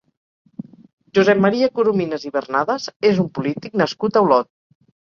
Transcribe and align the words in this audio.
Josep 1.17 1.43
Maria 1.47 1.69
Corominas 1.81 2.27
i 2.31 2.35
Barnadas 2.39 2.89
és 3.13 3.25
un 3.27 3.33
polític 3.39 3.81
nascut 3.85 4.21
a 4.23 4.27
Olot. 4.29 4.55